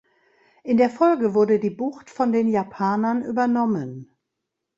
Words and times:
In 0.63 0.77
der 0.77 0.89
Folge 0.89 1.35
wurde 1.35 1.59
die 1.59 1.69
Bucht 1.69 2.09
von 2.09 2.31
den 2.31 2.47
Japanern 2.47 3.21
übernommen. 3.23 4.17